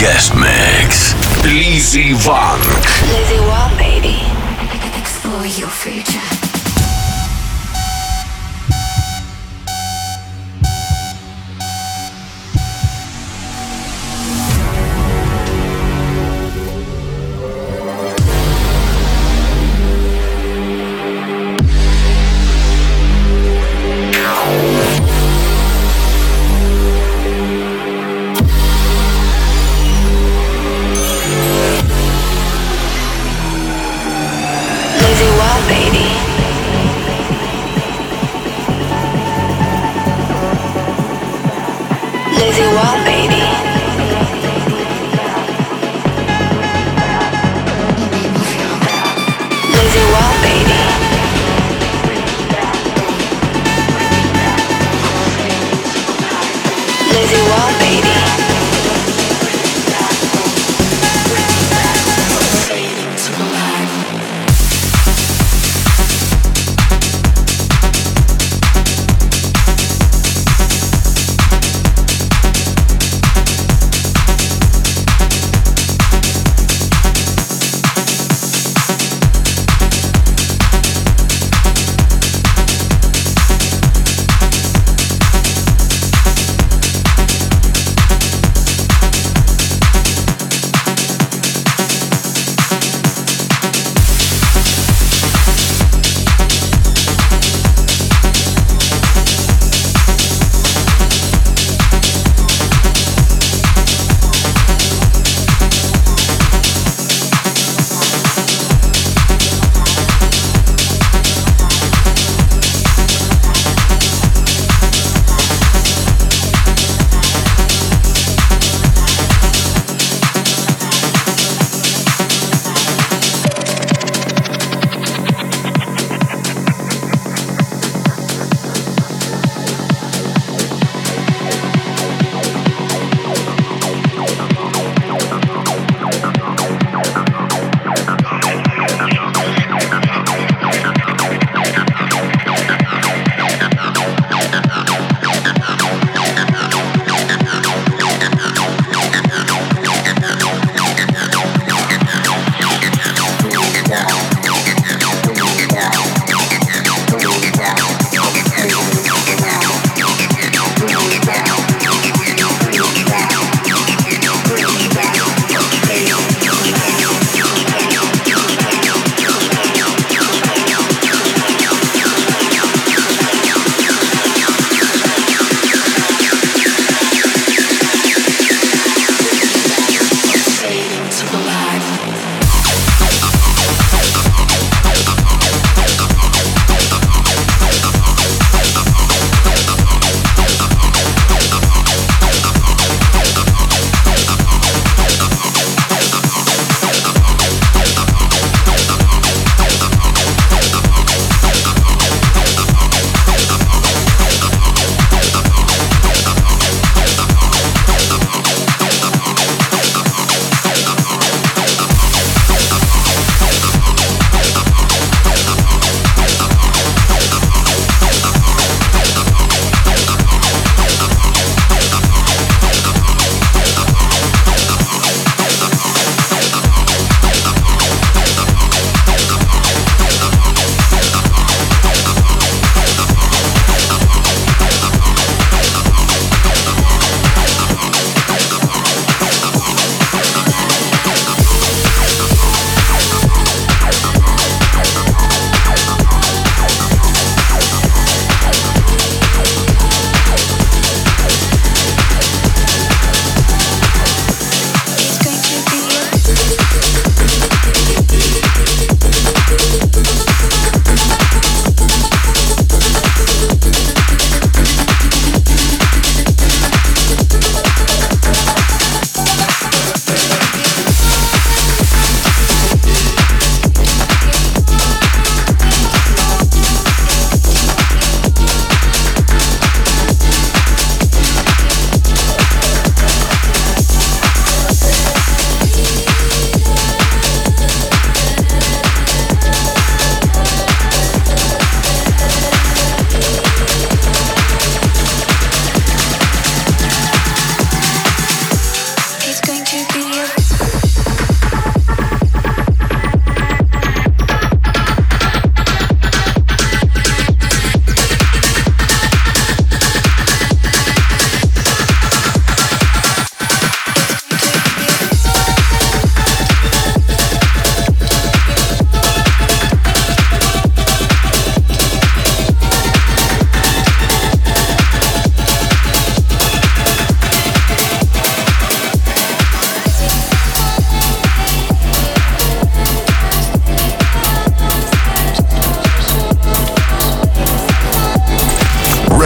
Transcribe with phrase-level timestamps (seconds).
[0.00, 1.12] guest mix.
[1.44, 2.58] Lizzy Wang.
[3.12, 4.22] Lizzy Wang, baby.
[4.98, 6.39] Explore your future.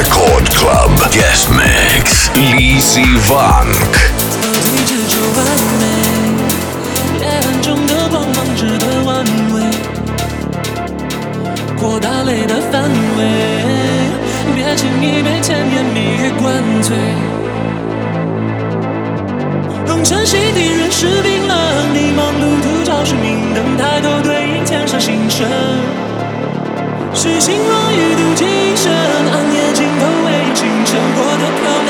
[0.04, 0.92] Record Club.
[1.12, 2.28] Guest Mix.
[2.36, 3.96] Lizzy Funk
[4.44, 4.94] 一直
[27.16, 31.83] 是心若雨渡今生，暗夜尽头为清晨过的漂。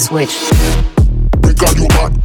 [0.00, 0.34] Switch.
[1.42, 2.10] Because you bad.
[2.10, 2.19] Because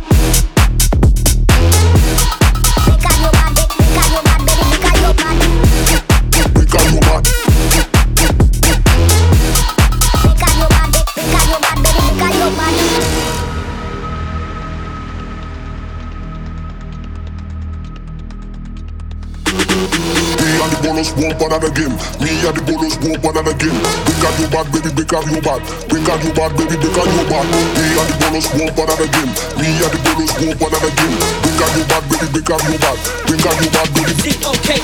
[21.46, 21.94] one and.
[22.22, 23.78] Me and the bolos broke one and game.
[24.06, 25.62] Bring out your bad, baby, bring out your bad.
[25.86, 27.46] Bring out your bad, baby, bring out your bad.
[27.46, 29.30] Me and the bolos broke one and game.
[29.62, 31.14] Me and the bolos broke one and game.
[31.46, 32.98] Bring out your bad, baby, bring out your bad.
[33.30, 34.14] Bring out your bad, baby.
[34.16, 34.82] Is it okay?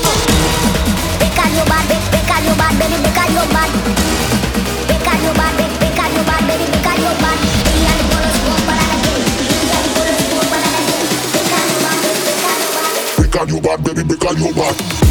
[1.17, 3.71] Bring out your bad, baby, bring out your bad, baby, bring out your bad.
[4.85, 7.37] Bring out your bad, baby, bring out your bad, baby, bring out your bad.
[7.41, 9.21] Me and the bolos broke one and again.
[13.17, 15.10] Break out your bad, baby, break out your bad.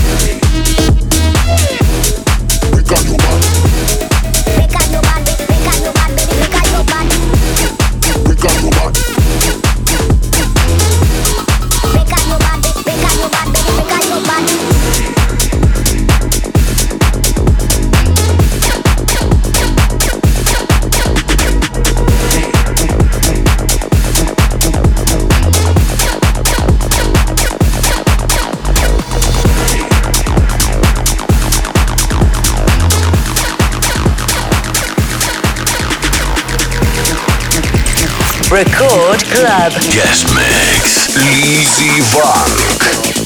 [38.61, 39.73] Record Club.
[39.89, 41.17] Guest mix.
[41.17, 43.20] Easy Funk.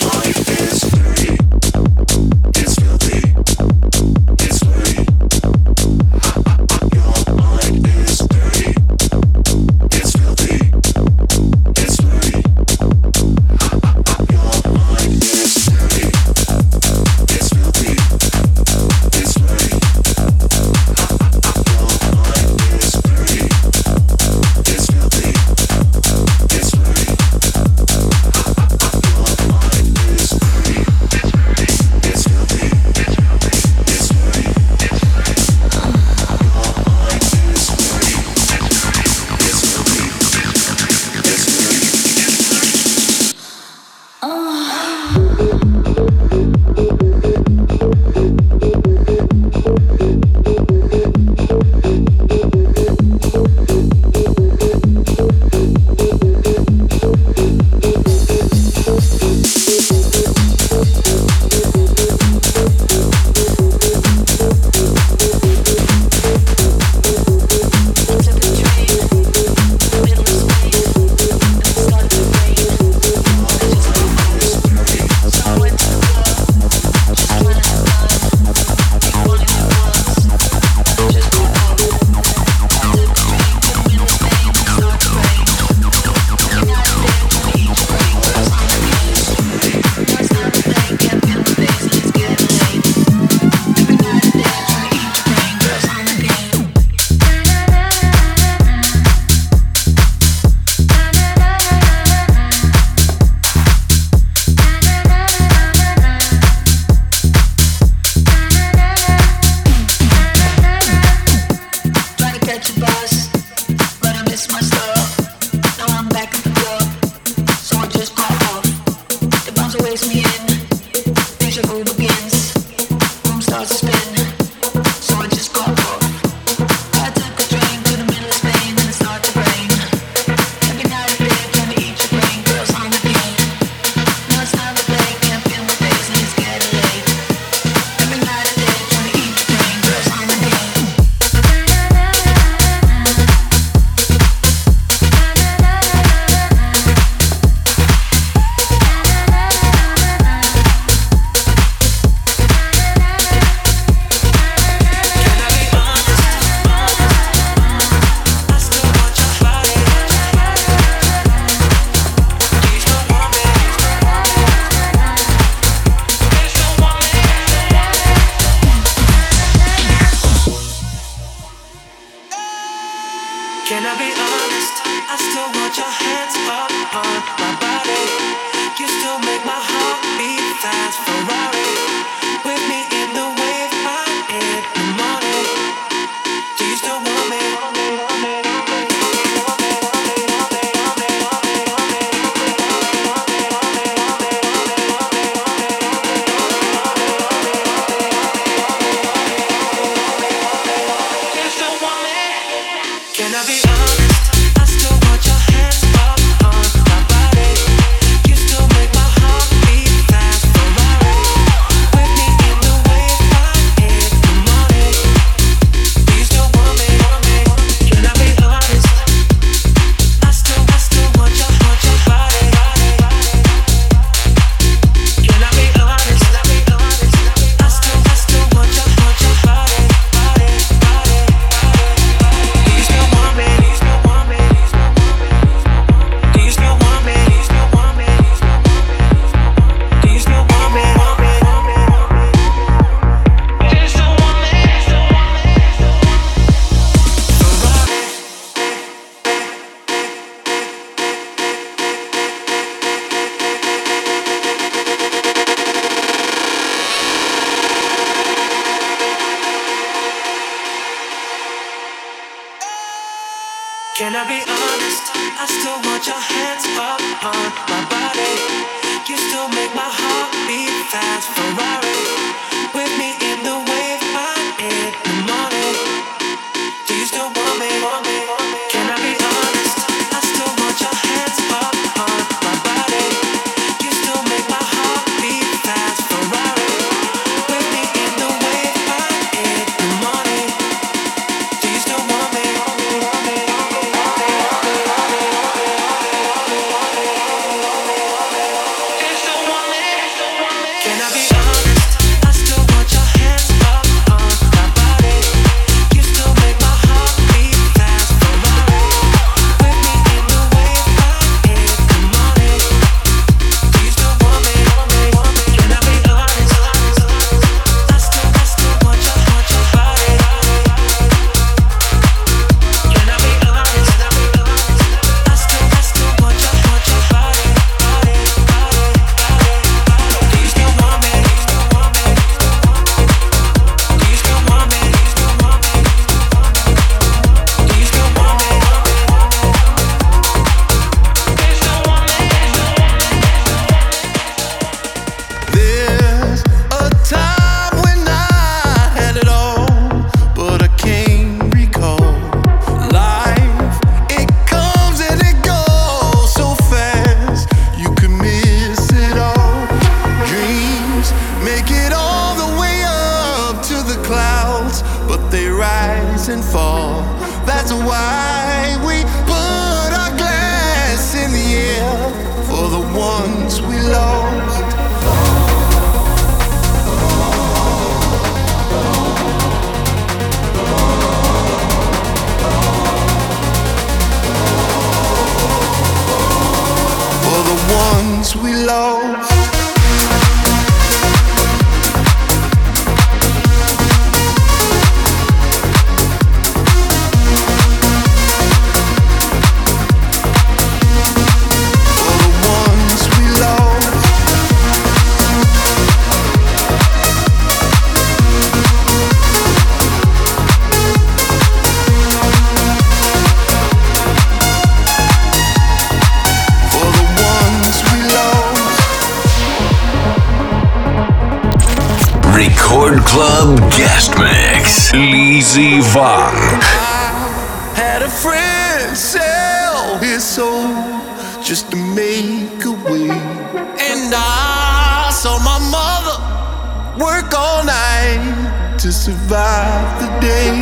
[438.86, 440.54] to survive the day.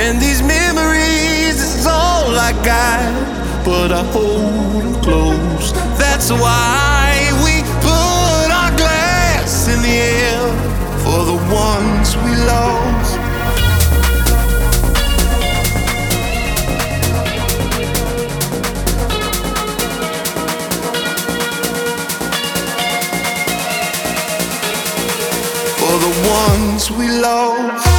[0.00, 5.72] And these memories is all I got, but I hold them close.
[5.98, 10.40] That's why we put our glass in the air
[11.04, 13.01] for the ones we love.
[26.90, 27.91] we love.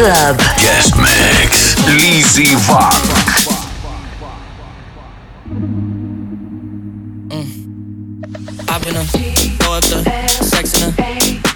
[0.00, 0.38] Club.
[0.56, 1.76] Guest Mix.
[1.86, 3.04] Lizzy Vunk.
[7.28, 7.46] Mm.
[8.70, 10.02] I've been a, throw up the
[10.42, 11.49] sex in a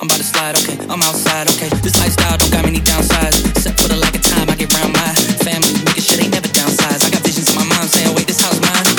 [0.00, 0.78] I'm about to slide, okay.
[0.90, 1.68] I'm outside, okay.
[1.82, 3.48] This lifestyle don't got many downsides.
[3.50, 5.14] Except for the lack of time, I get round my
[5.46, 5.72] family.
[5.86, 7.06] Making shit ain't never downsides.
[7.06, 8.93] I got visions in my mind saying, wait, this house mine.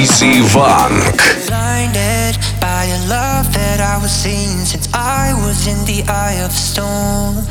[0.00, 6.40] Easy Blinded by a love that I was seeing since I was in the eye
[6.42, 7.44] of storm.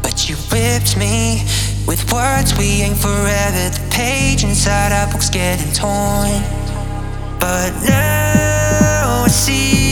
[0.00, 1.42] But you whipped me
[1.84, 3.70] with words we ain't forever.
[3.74, 6.40] The page inside our books getting torn.
[7.40, 9.85] But now I see.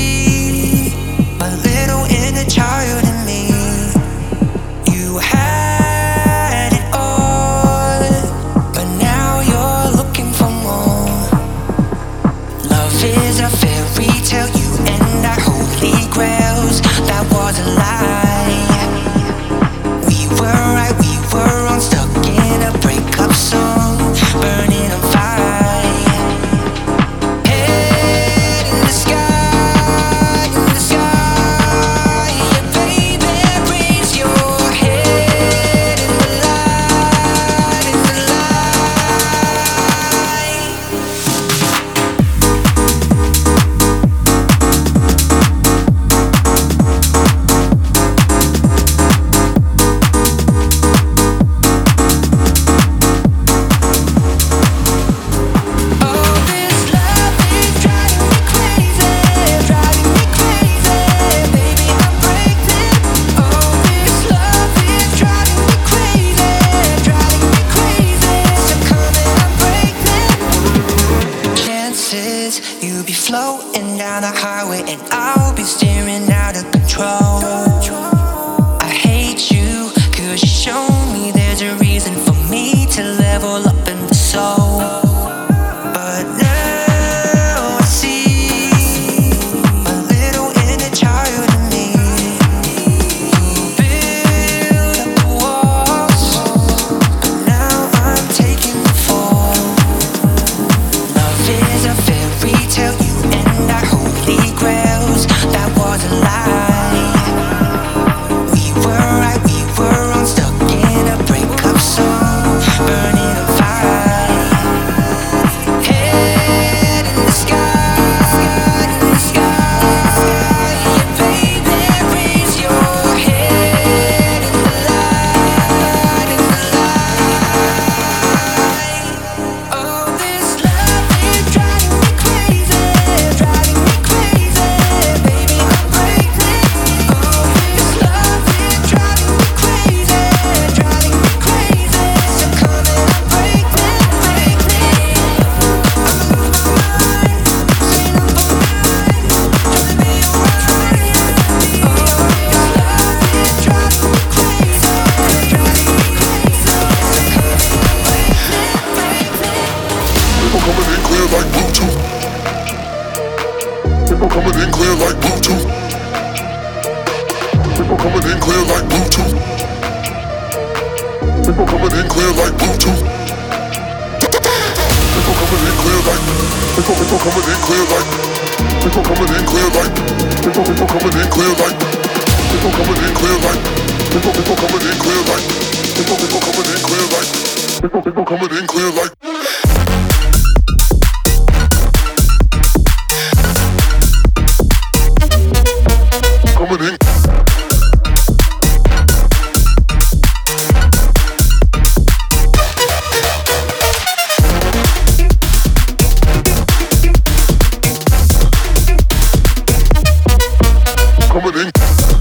[211.45, 212.14] comedy.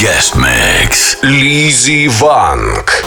[0.00, 2.99] guest mix Lizzy Wang.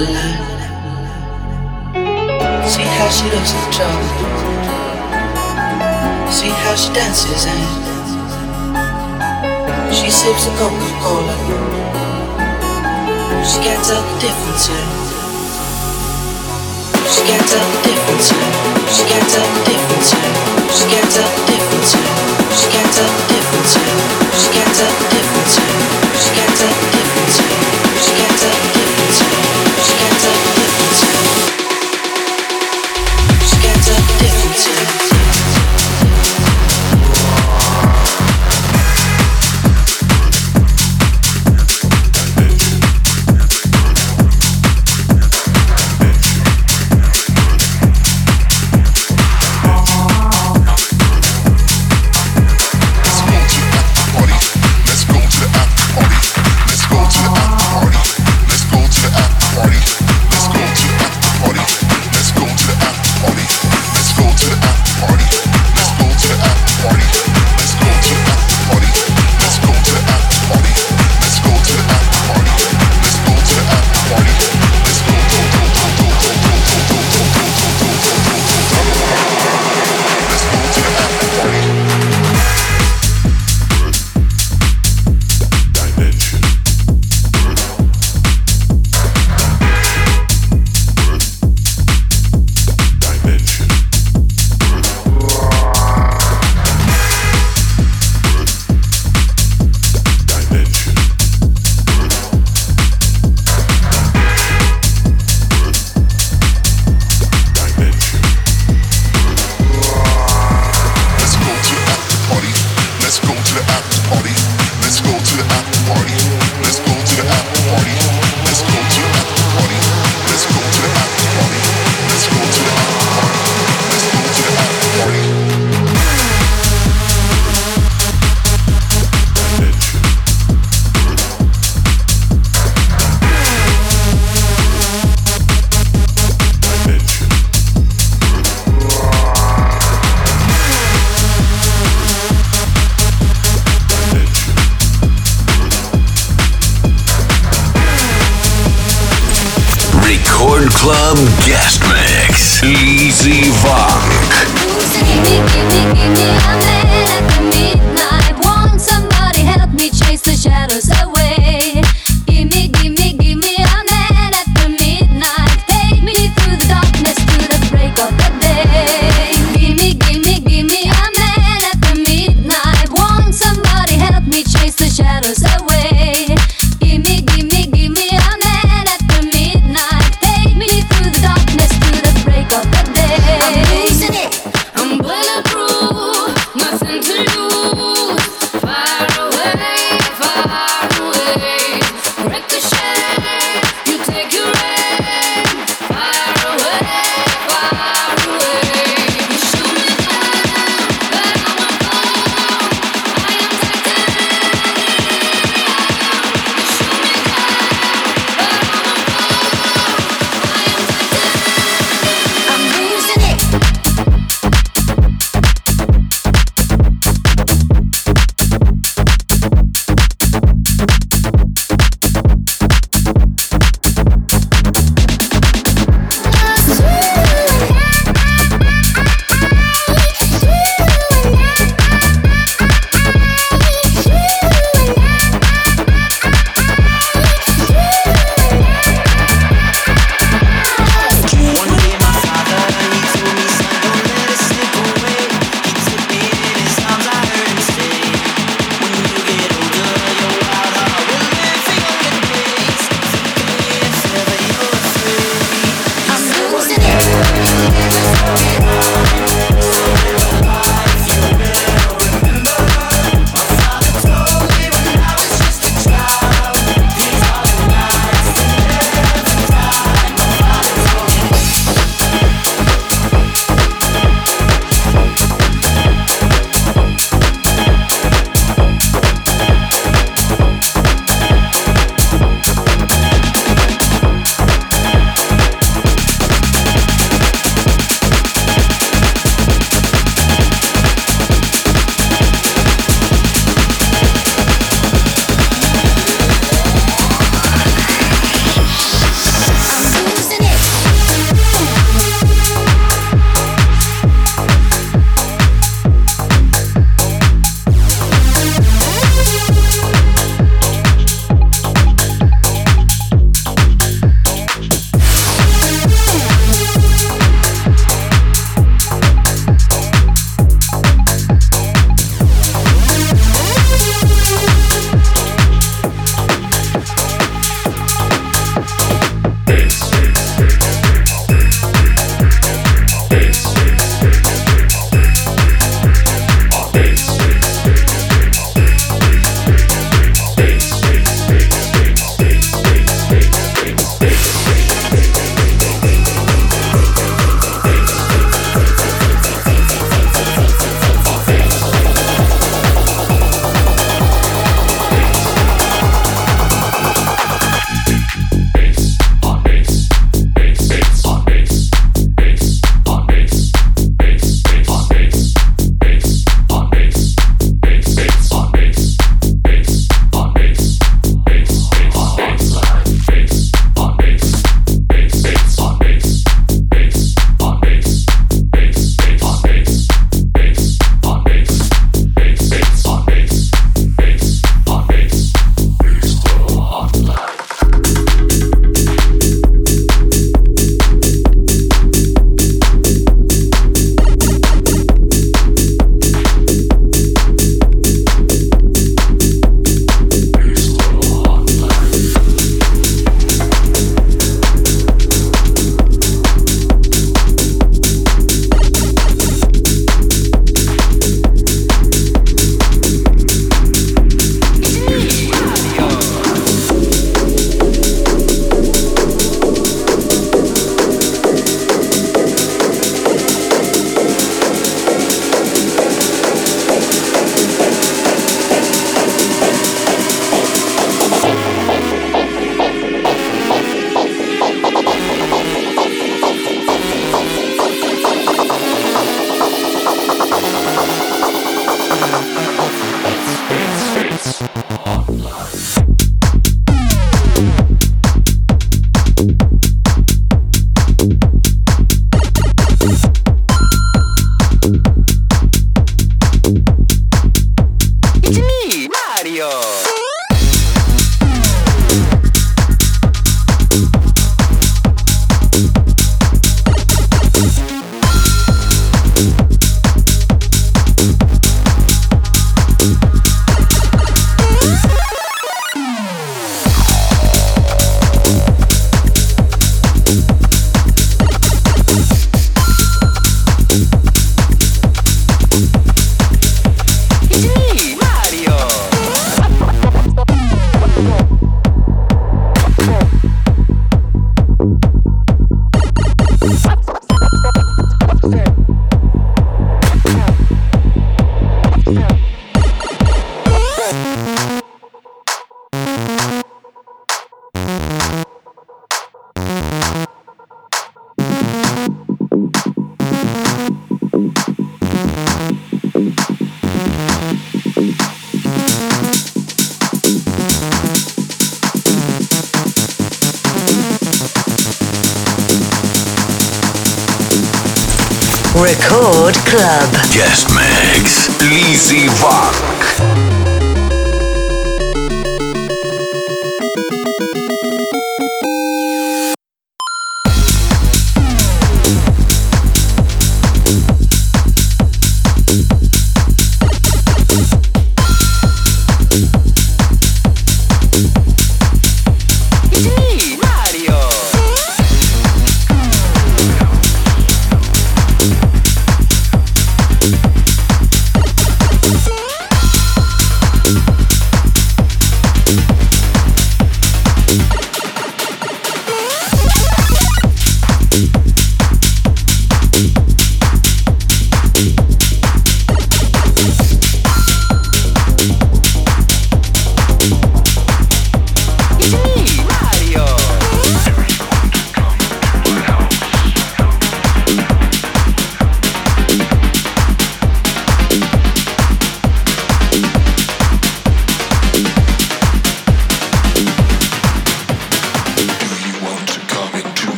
[0.00, 0.06] See
[2.96, 4.08] how she looks in trouble.
[6.32, 7.60] See how she dances and
[9.92, 11.36] she sips a Coca Cola.
[13.44, 14.70] She can't the difference.
[14.70, 14.74] Eh?
[17.12, 18.32] She can't the difference.
[18.32, 18.36] Eh?
[18.88, 20.10] She can't the difference.
[20.78, 21.49] She can't the.